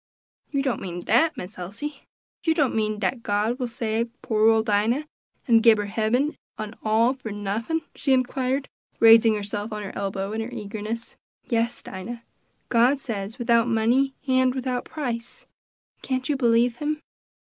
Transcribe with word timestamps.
'""You 0.49 0.63
don't 0.63 0.81
mean 0.81 1.01
dat, 1.01 1.37
Miss 1.37 1.59
Elsie! 1.59 2.07
You 2.43 2.55
don't 2.55 2.73
mean 2.75 2.97
dat 2.97 3.21
God 3.21 3.59
will 3.59 3.67
save 3.67 4.09
poor 4.23 4.49
ole 4.49 4.63
Dinah, 4.63 5.05
an' 5.47 5.59
gib 5.59 5.77
her 5.77 5.85
hebben, 5.85 6.35
an' 6.57 6.73
all 6.83 7.13
for 7.13 7.31
nuffin?" 7.31 7.81
she 7.93 8.11
inquired, 8.11 8.67
raising 8.99 9.35
herself 9.35 9.71
on 9.71 9.83
her 9.83 9.95
elbow 9.95 10.33
in 10.33 10.41
her 10.41 10.49
eagerness. 10.49 11.17
"Yes, 11.49 11.83
Dinah; 11.83 12.23
God 12.69 12.97
says 12.97 13.37
without 13.37 13.67
money 13.67 14.15
and 14.27 14.55
without 14.55 14.85
price; 14.85 15.45
can't 16.01 16.27
you 16.27 16.35
believe 16.35 16.77
him? 16.77 16.99